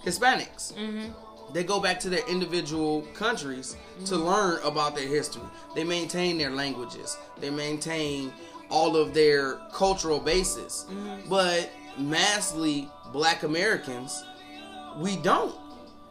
[0.05, 0.73] Hispanics.
[0.73, 1.11] Mm-hmm.
[1.53, 4.23] They go back to their individual countries to mm-hmm.
[4.23, 5.43] learn about their history.
[5.75, 7.17] They maintain their languages.
[7.39, 8.33] They maintain
[8.69, 10.85] all of their cultural bases.
[10.89, 11.29] Mm-hmm.
[11.29, 14.23] But massively black Americans,
[14.97, 15.55] we don't.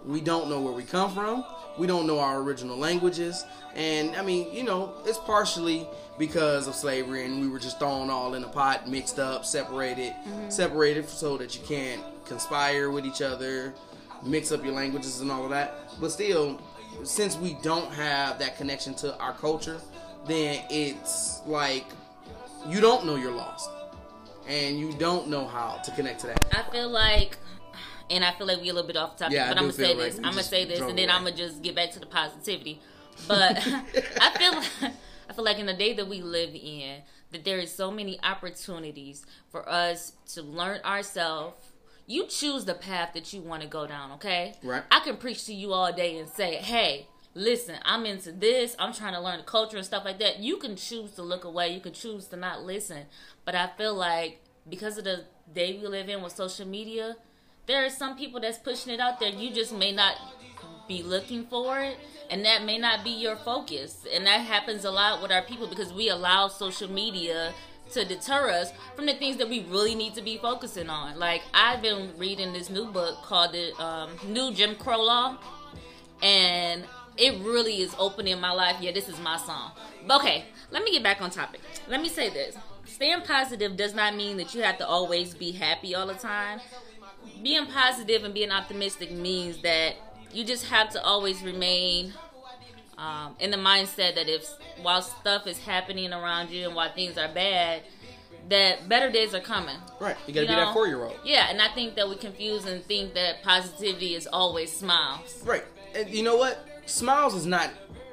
[0.05, 1.45] We don't know where we come from.
[1.79, 3.45] We don't know our original languages.
[3.75, 8.11] And I mean, you know, it's partially because of slavery and we were just thrown
[8.11, 10.51] all in a pot, mixed up, separated, mm-hmm.
[10.51, 13.75] separated so that you can't conspire with each other,
[14.23, 15.91] mix up your languages and all of that.
[16.01, 16.61] But still,
[17.03, 19.81] since we don't have that connection to our culture,
[20.27, 21.87] then it's like
[22.69, 23.71] you don't know you're lost.
[24.47, 26.45] And you don't know how to connect to that.
[26.53, 27.39] I feel like,
[28.11, 29.95] and I feel like we a little bit off topic, Yeah, but I'm gonna say
[29.95, 30.17] like this.
[30.17, 31.17] I'm gonna say this, and then away.
[31.17, 32.81] I'm gonna just get back to the positivity.
[33.27, 33.57] But
[34.21, 34.91] I feel,
[35.31, 38.21] I feel like in the day that we live in, that there is so many
[38.23, 41.57] opportunities for us to learn ourselves.
[42.07, 44.13] You choose the path that you want to go down.
[44.13, 44.83] Okay, Right.
[44.91, 47.09] I can preach to you all day and say, hey.
[47.37, 48.77] Listen, I'm into this.
[48.79, 50.39] I'm trying to learn the culture and stuff like that.
[50.39, 51.75] You can choose to look away.
[51.75, 53.07] You can choose to not listen.
[53.45, 54.41] But I feel like
[54.71, 57.17] because of the day we live in with social media,
[57.67, 59.31] there are some people that's pushing it out there.
[59.31, 60.15] You just may not
[60.87, 61.97] be looking for it,
[62.31, 64.07] and that may not be your focus.
[64.15, 67.53] And that happens a lot with our people because we allow social media
[67.95, 71.19] to deter us from the things that we really need to be focusing on.
[71.19, 75.39] Like I've been reading this new book called the um, New Jim Crow Law,
[76.23, 76.85] and
[77.17, 78.77] it really is opening my life.
[78.81, 79.73] Yeah, this is my song.
[80.07, 81.61] But okay, let me get back on topic.
[81.89, 82.57] Let me say this.
[82.85, 86.61] staying positive does not mean that you have to always be happy all the time.
[87.43, 89.95] Being positive and being optimistic means that
[90.33, 92.13] you just have to always remain
[93.05, 94.49] um, in the mindset that if
[94.83, 97.83] while stuff is happening around you and while things are bad,
[98.49, 99.77] that better days are coming.
[100.01, 100.17] Right.
[100.27, 101.17] You gotta be that four year old.
[101.25, 105.43] Yeah, and I think that we confuse and think that positivity is always smiles.
[105.45, 105.65] Right.
[105.95, 106.67] And you know what?
[106.87, 107.71] Smiles is not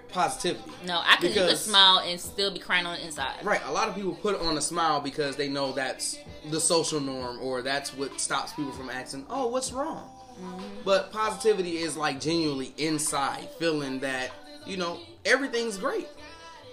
[0.09, 0.71] positivity.
[0.85, 3.43] No, I can you can smile and still be crying on the inside.
[3.43, 3.61] Right.
[3.65, 6.17] A lot of people put on a smile because they know that's
[6.49, 10.09] the social norm or that's what stops people from asking, "Oh, what's wrong?"
[10.41, 10.63] Mm-hmm.
[10.83, 14.31] But positivity is like genuinely inside, feeling that
[14.65, 16.07] you know everything's great,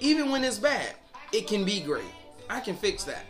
[0.00, 0.94] even when it's bad.
[1.32, 2.04] It can be great.
[2.48, 3.24] I can fix that.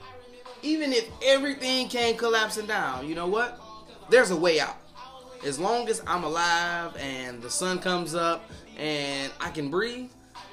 [0.62, 3.60] Even if everything came collapsing down, you know what?
[4.10, 4.76] There's a way out.
[5.44, 10.10] As long as I'm alive and the sun comes up and I can breathe,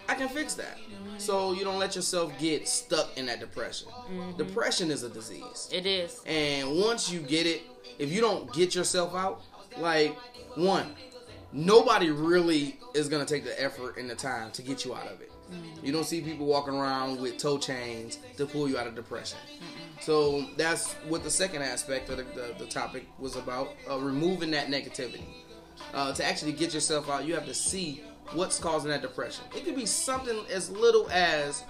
[0.08, 0.78] I can fix that.
[1.18, 3.88] So you don't let yourself get stuck in that depression.
[3.88, 4.38] Mm-hmm.
[4.38, 5.70] Depression is a disease.
[5.72, 6.22] It is.
[6.26, 7.64] And once you get it,
[7.98, 9.42] if you don't get yourself out,
[9.78, 10.16] like
[10.56, 10.94] one,
[11.56, 15.22] nobody really is gonna take the effort and the time to get you out of
[15.22, 15.32] it.
[15.52, 15.86] Mm-hmm.
[15.86, 19.38] You don't see people walking around with tow chains to pull you out of depression.
[20.02, 24.52] So that's what the second aspect of the, the, the topic was about: uh, removing
[24.52, 25.24] that negativity.
[25.94, 28.02] Uh, to actually get yourself out, you have to see
[28.34, 29.46] what's causing that depression.
[29.56, 31.64] It could be something as little as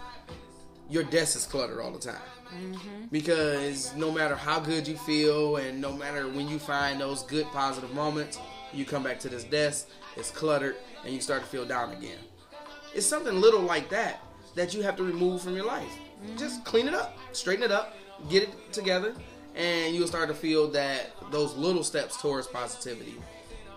[0.90, 2.16] your desk is cluttered all the time.
[2.56, 3.06] Mm-hmm.
[3.12, 7.46] Because no matter how good you feel, and no matter when you find those good
[7.48, 8.40] positive moments,
[8.76, 12.18] you come back to this desk, it's cluttered, and you start to feel down again.
[12.94, 14.22] It's something little like that
[14.56, 15.92] that you have to remove from your life.
[16.24, 16.38] Mm-hmm.
[16.38, 17.96] Just clean it up, straighten it up,
[18.30, 19.14] get it together,
[19.56, 23.16] and you'll start to feel that those little steps towards positivity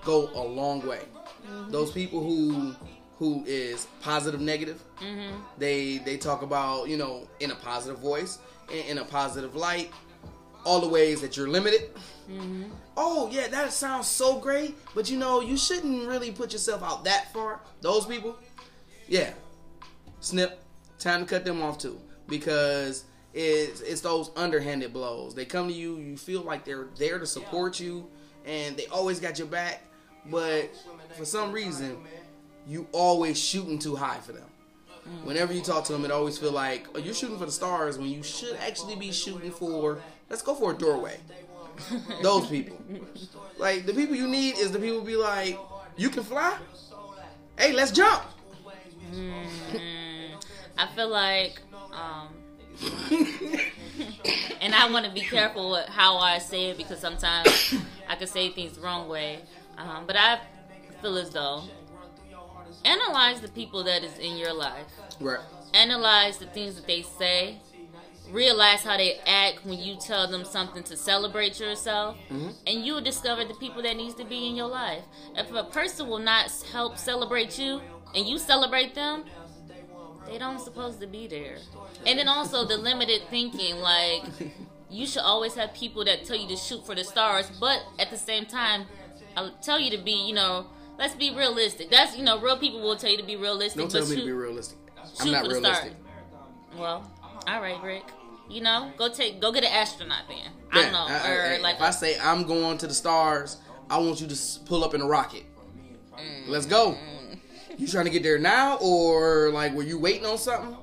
[0.04, 1.00] go a long way.
[1.46, 1.70] Mm-hmm.
[1.70, 2.74] Those people who
[3.18, 5.40] who is positive negative, mm-hmm.
[5.58, 8.38] they they talk about you know in a positive voice,
[8.72, 9.90] in, in a positive light,
[10.64, 11.90] all the ways that you're limited.
[12.30, 12.64] Mm-hmm.
[12.96, 17.04] Oh yeah, that sounds so great, but you know you shouldn't really put yourself out
[17.04, 17.60] that far.
[17.80, 18.36] Those people,
[19.06, 19.32] yeah,
[20.20, 20.62] snip,
[20.98, 25.34] time to cut them off too because it's it's those underhanded blows.
[25.34, 28.06] They come to you, you feel like they're there to support you,
[28.44, 29.84] and they always got your back,
[30.26, 30.70] but
[31.16, 31.96] for some reason,
[32.66, 34.44] you always shooting too high for them.
[35.24, 37.96] Whenever you talk to them, it always feel like oh, you're shooting for the stars
[37.98, 39.98] when you should actually be shooting for.
[40.28, 41.18] Let's go for a doorway.
[42.22, 42.78] Those people,
[43.58, 45.58] like the people you need, is the people be like,
[45.96, 46.56] you can fly.
[47.58, 48.22] Hey, let's jump.
[49.12, 49.46] Mm,
[50.76, 51.60] I feel like,
[51.92, 52.28] um,
[54.60, 57.74] and I want to be careful with how I say it because sometimes
[58.08, 59.40] I can say things the wrong way.
[59.76, 60.40] Um, but I
[61.00, 61.62] feel as though
[62.84, 64.86] analyze the people that is in your life.
[65.20, 65.40] Right.
[65.74, 67.58] Analyze the things that they say.
[68.30, 72.50] Realize how they act when you tell them something to celebrate yourself, mm-hmm.
[72.66, 75.02] and you'll discover the people that needs to be in your life.
[75.34, 77.80] If a person will not help celebrate you,
[78.14, 79.24] and you celebrate them,
[80.26, 81.56] they don't supposed to be there.
[82.06, 84.24] And then also the limited thinking, like
[84.90, 88.10] you should always have people that tell you to shoot for the stars, but at
[88.10, 88.86] the same time,
[89.36, 90.66] I tell you to be, you know,
[90.98, 91.90] let's be realistic.
[91.90, 93.80] That's you know, real people will tell you to be realistic.
[93.80, 94.78] Don't tell me shoot, to be realistic.
[95.20, 95.92] I'm not realistic.
[96.76, 97.10] Well,
[97.46, 98.04] all right, Rick.
[98.48, 100.38] You know, go take go get an astronaut then.
[100.38, 101.06] Yeah, I don't know.
[101.08, 103.58] I, or I, like if I say I'm going to the stars,
[103.90, 105.44] I want you to pull up in a rocket.
[106.14, 106.92] Mm, Let's go.
[106.92, 107.38] Mm.
[107.76, 110.76] You trying to get there now, or like were you waiting on something?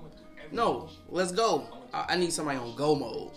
[0.51, 1.67] No, let's go.
[1.93, 3.31] I, I need somebody on go mode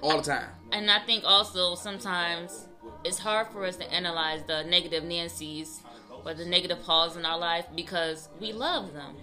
[0.00, 0.48] all the time.
[0.72, 2.66] And I think also sometimes
[3.04, 5.80] it's hard for us to analyze the negative Nancy's
[6.24, 9.16] or the negative Pauls in our life because we love them.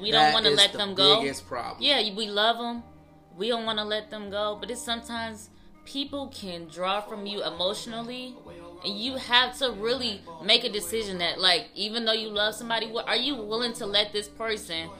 [0.00, 1.20] We that don't want to let the them go.
[1.20, 1.82] Biggest problem.
[1.82, 2.82] Yeah, we love them.
[3.36, 5.50] We don't want to let them go, but it's sometimes
[5.84, 8.34] people can draw from you emotionally
[8.84, 12.86] and you have to really make a decision that like even though you love somebody
[12.90, 14.90] what are you willing to let this person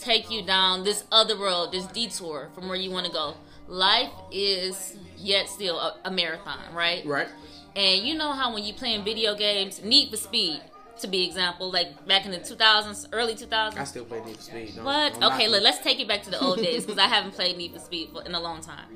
[0.00, 3.34] take you down this other road this detour from where you want to go?
[3.68, 7.06] Life is yet still a, a marathon right?
[7.06, 7.28] Right.
[7.74, 10.60] And you know how when you playing video games, Need for Speed,
[11.02, 13.78] to be example, like back in the 2000s, early 2000s.
[13.78, 14.72] I still play Need for Speed.
[14.76, 15.22] Don't, what?
[15.22, 17.72] Okay, look, let's take it back to the old days because I haven't played Need
[17.72, 18.86] for Speed for, in a long time.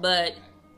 [0.00, 0.36] But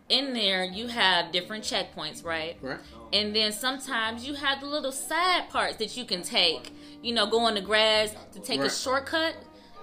[0.08, 2.56] in there, you have different checkpoints, right?
[2.60, 2.78] Right.
[3.12, 6.72] And then sometimes you have the little side parts that you can take.
[7.02, 8.70] You know, go on the grass to take right.
[8.70, 9.34] a shortcut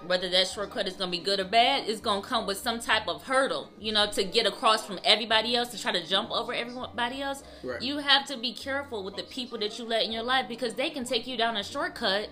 [0.08, 2.58] whether that shortcut is going to be good or bad is going to come with
[2.58, 6.06] some type of hurdle you know to get across from everybody else to try to
[6.06, 7.82] jump over everybody else right.
[7.82, 10.74] you have to be careful with the people that you let in your life because
[10.74, 12.30] they can take you down a shortcut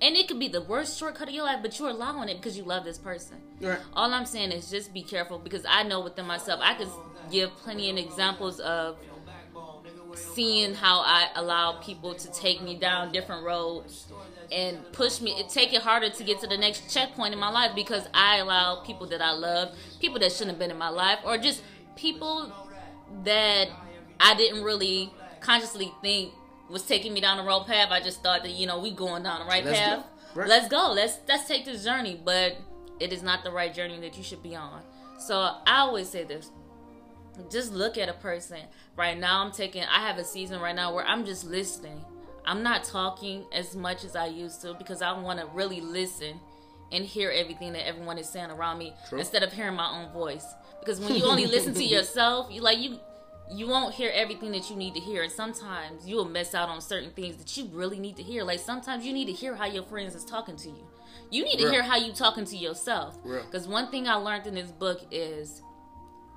[0.00, 2.58] And it could be the worst shortcut of your life, but you're allowing it because
[2.58, 3.36] you love this person.
[3.60, 3.78] Right.
[3.94, 6.88] All I'm saying is just be careful because I know within myself, I could
[7.30, 8.98] give plenty of examples of
[10.16, 14.06] seeing how I allow people to take me down different roads
[14.52, 17.48] and push me it take it harder to get to the next checkpoint in my
[17.50, 20.90] life because I allow people that I love, people that shouldn't have been in my
[20.90, 21.62] life, or just
[21.96, 22.52] people
[23.24, 23.68] that
[24.20, 26.32] I didn't really consciously think
[26.68, 27.90] was taking me down the wrong path.
[27.90, 29.98] I just thought that, you know, we going down the right Let's path.
[30.34, 30.40] go.
[30.40, 30.48] Right.
[30.48, 30.92] Let's go.
[30.92, 32.20] Let's let's take this journey.
[32.22, 32.56] But
[33.00, 34.82] it is not the right journey that you should be on.
[35.18, 36.50] So I always say this
[37.50, 38.60] just look at a person.
[38.96, 42.04] Right now, I'm taking, I have a season right now where I'm just listening.
[42.46, 46.38] I'm not talking as much as I used to because I want to really listen
[46.92, 49.18] and hear everything that everyone is saying around me True.
[49.18, 50.46] instead of hearing my own voice.
[50.80, 52.98] Because when you only listen to yourself, you like you
[53.52, 56.70] you won't hear everything that you need to hear and sometimes you will miss out
[56.70, 59.54] on certain things that you really need to hear like sometimes you need to hear
[59.54, 60.88] how your friends is talking to you
[61.30, 61.72] you need to Real.
[61.72, 65.60] hear how you talking to yourself because one thing i learned in this book is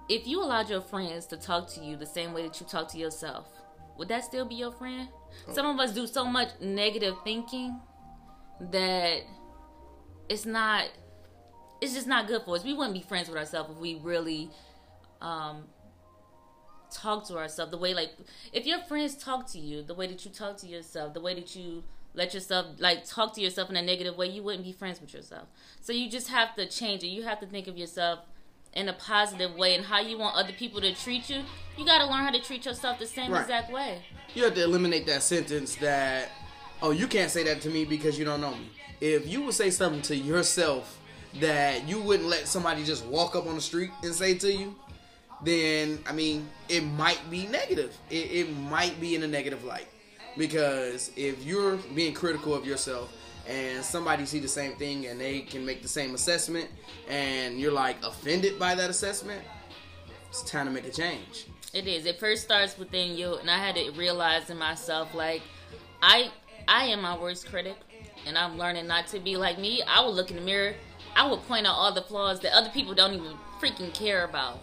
[0.10, 2.88] if you allowed your friends to talk to you the same way that you talk
[2.90, 3.48] to yourself,
[3.98, 5.10] would that still be your friend?
[5.52, 7.80] Some of us do so much negative thinking
[8.60, 9.22] that
[10.30, 10.86] it's not
[11.80, 12.64] it's just not good for us.
[12.64, 14.50] We wouldn't be friends with ourselves if we really
[15.22, 15.66] um
[16.92, 18.12] talk to ourselves the way like
[18.54, 21.34] if your friends talk to you the way that you talk to yourself, the way
[21.34, 24.72] that you let yourself like talk to yourself in a negative way, you wouldn't be
[24.72, 25.48] friends with yourself.
[25.82, 27.08] So you just have to change it.
[27.08, 28.20] You have to think of yourself
[28.78, 31.42] in a positive way and how you want other people to treat you.
[31.78, 33.42] You got to learn how to treat yourself the same Right.
[33.42, 34.04] exact way.
[34.36, 36.30] You have to eliminate that sentence that,
[36.84, 38.70] oh, you can't say that to me because you don't know me.
[39.02, 41.00] If you would say something to yourself
[41.40, 44.76] that you wouldn't let somebody just walk up on the street and say to you,
[45.42, 47.98] then I mean, it might be negative.
[48.12, 49.88] It, it might be in a negative light
[50.38, 53.12] because if you're being critical of yourself
[53.48, 56.70] and somebody see the same thing and they can make the same assessment
[57.10, 59.42] and you're like offended by that assessment,
[60.30, 61.48] it's time to make a change.
[61.74, 62.06] It is.
[62.06, 65.42] It first starts within you, and I had to realize in myself, like,
[66.02, 66.32] I
[66.68, 67.76] I am my worst critic,
[68.26, 69.84] and I'm learning not to be like me.
[69.84, 70.76] I would look in the mirror,
[71.16, 74.60] I would point out all the flaws that other people don't even freaking care about,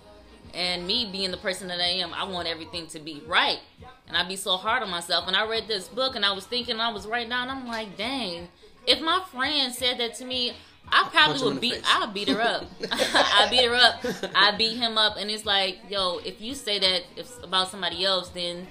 [0.54, 3.60] and me being the person that I am, I want everything to be right,
[4.08, 5.26] and I be so hard on myself.
[5.26, 7.96] And I read this book, and I was thinking, I was writing down, I'm like,
[7.96, 8.48] dang,
[8.86, 10.54] if my friend said that to me.
[10.86, 11.82] I probably Punch her in would beat.
[11.86, 12.66] I'll beat her up.
[12.92, 14.04] I beat her up.
[14.34, 18.04] I beat him up, and it's like, yo, if you say that if about somebody
[18.04, 18.66] else, then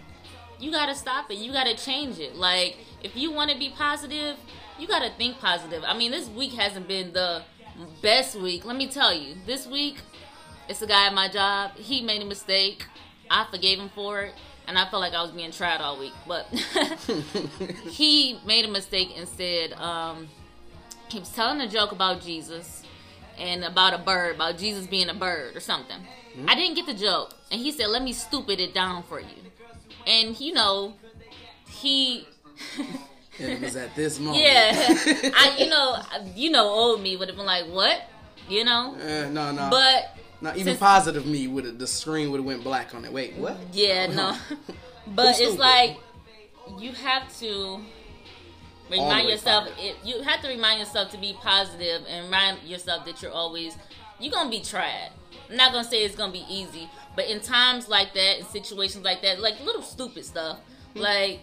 [0.59, 1.37] you gotta stop it.
[1.37, 2.35] You gotta change it.
[2.35, 4.37] Like, if you want to be positive,
[4.79, 5.83] you gotta think positive.
[5.85, 7.43] I mean, this week hasn't been the
[8.01, 8.65] best week.
[8.65, 9.97] Let me tell you, this week,
[10.69, 11.75] it's a guy at my job.
[11.75, 12.85] He made a mistake.
[13.29, 14.33] I forgave him for it,
[14.67, 16.13] and I felt like I was being tried all week.
[16.27, 16.45] But
[17.89, 20.27] he made a mistake and said, um,
[21.09, 22.83] he was telling a joke about Jesus
[23.37, 25.97] and about a bird, about Jesus being a bird or something.
[26.47, 29.27] I didn't get the joke, and he said, "Let me stupid it down for you."
[30.07, 30.95] And you know,
[31.69, 32.27] he,
[33.39, 34.43] And it was at this moment.
[34.43, 34.71] yeah,
[35.35, 35.97] I, you know,
[36.35, 38.01] you know, old me would have been like, "What?"
[38.49, 39.69] You know, Eh, no, no.
[39.69, 43.11] but Not even since- positive me would the screen would have went black on it.
[43.13, 43.57] Wait, what?
[43.71, 44.37] yeah, no,
[45.07, 45.59] but it's stupid?
[45.59, 45.97] like
[46.77, 47.79] you have to
[48.91, 49.69] remind yourself.
[49.77, 53.77] It, you have to remind yourself to be positive and remind yourself that you're always
[54.19, 55.09] you're gonna be tried.
[55.49, 59.03] I'm not gonna say it's gonna be easy, but in times like that, in situations
[59.05, 60.57] like that, like little stupid stuff,
[60.93, 60.99] Hmm.
[60.99, 61.39] like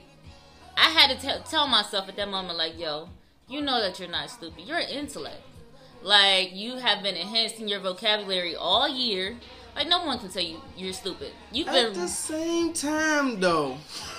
[0.77, 3.09] I had to tell tell myself at that moment, like, yo,
[3.49, 4.65] you know that you're not stupid.
[4.65, 5.41] You're an intellect.
[6.03, 9.37] Like you have been enhancing your vocabulary all year.
[9.77, 11.33] Like no one can tell you you're stupid.
[11.53, 13.79] You've been At the same time, though,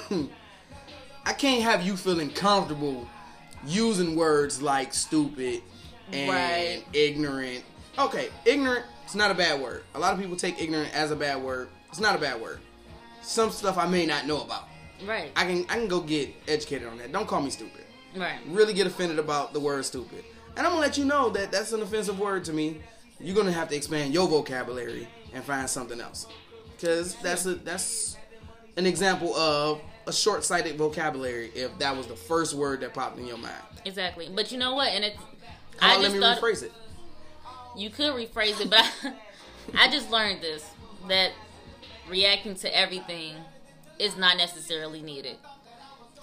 [1.26, 3.08] I can't have you feeling comfortable
[3.66, 5.62] using words like stupid
[6.12, 6.84] and Right.
[6.94, 7.64] ignorant.
[7.98, 8.86] Okay, ignorant.
[9.04, 9.84] It's not a bad word.
[9.94, 11.70] A lot of people take ignorant as a bad word.
[11.90, 12.60] It's not a bad word.
[13.22, 14.68] Some stuff I may not know about.
[15.06, 17.12] right, I can I can go get educated on that.
[17.12, 17.84] Don't call me stupid.
[18.16, 18.40] right.
[18.48, 20.24] really get offended about the word stupid.
[20.58, 22.82] And I'm gonna let you know that that's an offensive word to me.
[23.20, 26.28] You're gonna have to expand your vocabulary and find something else,
[26.76, 28.18] because that's a that's
[28.78, 31.52] an example of a short-sighted vocabulary.
[31.56, 33.54] If that was the first word that popped in your mind,
[33.86, 34.30] Exactly.
[34.34, 34.90] But you know what?
[34.90, 35.18] And it's
[35.82, 36.72] I on, let just me thought rephrase it.
[37.78, 39.14] you could rephrase it, but I,
[39.88, 40.70] I just learned this
[41.08, 41.32] that
[42.10, 43.36] reacting to everything
[44.00, 45.38] is not necessarily needed.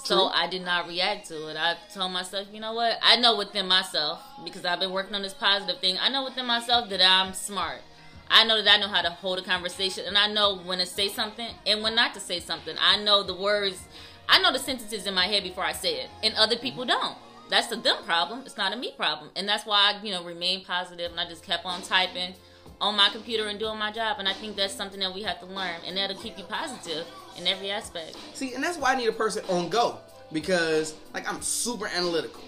[0.08, 1.58] So I did not react to it.
[1.58, 2.98] I told myself, you know what?
[3.02, 5.98] I know within myself because I've been working on this positive thing.
[6.00, 7.82] I know within myself that I'm smart.
[8.30, 10.86] I know that I know how to hold a conversation, and I know when to
[10.86, 12.74] say something and when not to say something.
[12.80, 13.86] I know the words.
[14.30, 17.02] I know the sentences in my head before I say it, and other people mm-hmm.
[17.02, 17.18] don't.
[17.50, 18.44] that's a them problem.
[18.46, 21.28] It's not a me problem, and that's why I, you know, remain positive and I
[21.28, 22.32] just kept on typing
[22.80, 24.16] on my computer and doing my job.
[24.18, 27.06] And I think that's something that we have to learn, and that'll keep you positive
[27.36, 28.16] in every aspect.
[28.34, 29.98] See, and that's why I need a person on go
[30.32, 32.42] because, like, I'm super analytical,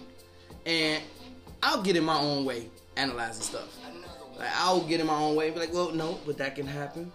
[0.67, 1.03] and
[1.63, 3.77] I'll get in my own way analyzing stuff.
[4.39, 7.13] Like, I'll get in my own way, be like, well, no, but that can happen,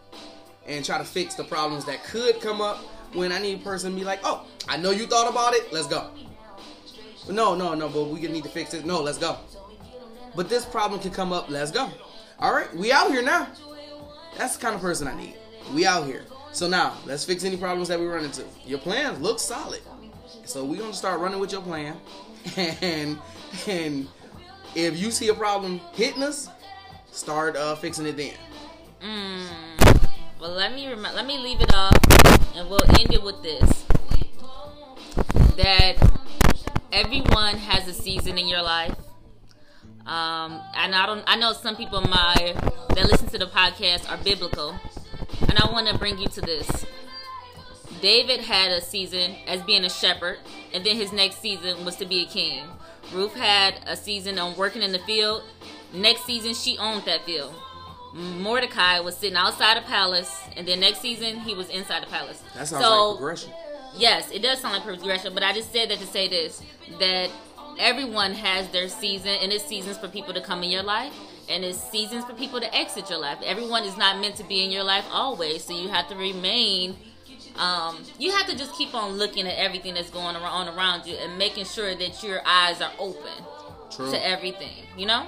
[0.67, 2.77] and try to fix the problems that could come up.
[3.13, 5.71] When I need a person to be like, oh, I know you thought about it,
[5.71, 6.09] let's go.
[7.29, 8.85] No, no, no, but we need to fix it.
[8.85, 9.37] No, let's go.
[10.35, 11.89] But this problem can come up, let's go.
[12.39, 13.47] All right, we out here now.
[14.37, 15.35] That's the kind of person I need.
[15.73, 16.23] We out here.
[16.51, 18.43] So now, let's fix any problems that we run into.
[18.65, 19.81] Your plan looks solid.
[20.45, 21.97] So we're gonna start running with your plan.
[22.57, 23.17] And
[23.67, 24.07] and
[24.75, 26.49] if you see a problem hitting us,
[27.11, 28.33] start uh, fixing it then.
[29.01, 29.47] Mm.
[30.39, 31.97] Well, let me rem- let me leave it off,
[32.55, 33.85] and we'll end it with this:
[35.57, 35.95] that
[36.91, 38.95] everyone has a season in your life.
[40.05, 41.23] Um, and I don't.
[41.25, 42.55] I know some people my
[42.89, 44.79] that listen to the podcast are biblical,
[45.47, 46.85] and I want to bring you to this.
[48.01, 50.37] David had a season as being a shepherd,
[50.73, 52.65] and then his next season was to be a king.
[53.13, 55.43] Ruth had a season on working in the field.
[55.93, 57.55] Next season, she owned that field.
[58.13, 62.43] Mordecai was sitting outside the palace, and then next season he was inside the palace.
[62.53, 63.53] That sounds so, like progression.
[63.97, 66.61] Yes, it does sound like progression, but I just said that to say this:
[66.99, 67.29] that
[67.79, 71.13] everyone has their season, and it's seasons for people to come in your life,
[71.49, 73.37] and it's seasons for people to exit your life.
[73.43, 76.95] Everyone is not meant to be in your life always, so you have to remain.
[77.57, 81.15] Um, you have to just keep on looking at everything that's going on around you
[81.15, 83.31] and making sure that your eyes are open
[83.91, 84.11] True.
[84.11, 84.85] to everything.
[84.97, 85.27] You know.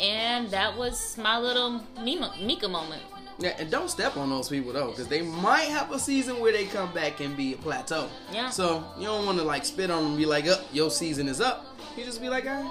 [0.00, 3.02] And that was my little Mica moment.
[3.38, 6.52] Yeah, and don't step on those people though, because they might have a season where
[6.52, 8.08] they come back and be a plateau.
[8.32, 8.50] Yeah.
[8.50, 11.28] So you don't want to like spit on them and be like, "Up, your season
[11.28, 11.66] is up."
[11.96, 12.70] You just be like, "All right."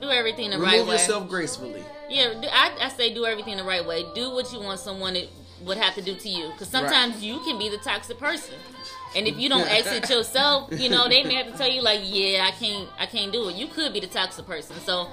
[0.00, 0.80] Do everything the Remove right way.
[0.80, 1.82] Remove yourself gracefully.
[2.10, 4.04] Yeah, I, I say do everything the right way.
[4.14, 5.26] Do what you want someone to,
[5.62, 7.22] would have to do to you, because sometimes right.
[7.22, 8.54] you can be the toxic person.
[9.16, 12.00] And if you don't exit yourself, you know they may have to tell you like,
[12.02, 14.76] "Yeah, I can't, I can't do it." You could be the toxic person.
[14.80, 15.08] So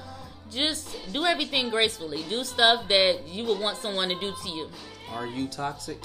[0.51, 2.23] just do everything gracefully.
[2.29, 4.69] Do stuff that you would want someone to do to you.
[5.11, 6.03] Are you toxic?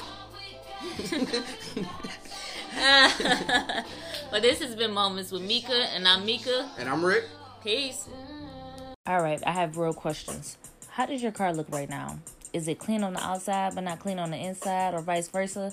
[4.31, 6.71] but this has been Moments with Mica, and I'm Mica.
[6.79, 7.25] And I'm Rick.
[7.63, 8.09] Peace.
[9.07, 10.57] All right, I have real questions.
[10.89, 12.19] How does your car look right now?
[12.53, 15.73] Is it clean on the outside but not clean on the inside, or vice versa?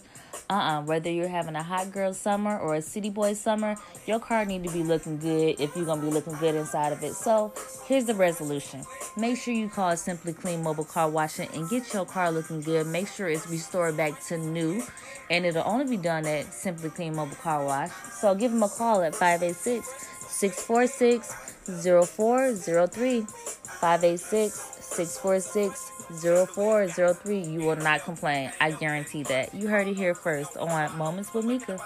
[0.50, 0.80] Uh uh-uh.
[0.80, 3.76] uh Whether you're having a hot girl summer or a city boy summer,
[4.06, 7.04] your car need to be looking good if you're gonna be looking good inside of
[7.04, 7.14] it.
[7.14, 7.52] So
[7.86, 8.84] here's the resolution:
[9.18, 12.86] make sure you call Simply Clean Mobile Car Washing and get your car looking good.
[12.86, 14.84] Make sure it's restored back to new,
[15.32, 17.90] and it'll only be done at Simply Clean Mobile Car Wash.
[18.20, 19.88] So give them a call at 586
[20.30, 21.48] 646
[22.08, 27.40] 0403 586 646 0403.
[27.40, 28.52] You will not complain.
[28.60, 29.54] I guarantee that.
[29.54, 31.80] You heard it here first on Moments with Mica.